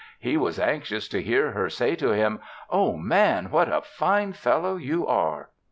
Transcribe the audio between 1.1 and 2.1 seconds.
hear her say to